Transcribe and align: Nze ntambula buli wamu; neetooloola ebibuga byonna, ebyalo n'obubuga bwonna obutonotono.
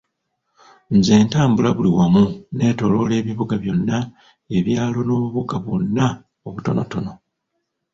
Nze 0.97 1.13
ntambula 1.25 1.69
buli 1.75 1.89
wamu; 1.97 2.23
neetooloola 2.55 3.13
ebibuga 3.21 3.55
byonna, 3.63 3.97
ebyalo 4.57 4.99
n'obubuga 5.03 5.55
bwonna 5.63 6.05
obutonotono. 6.47 7.11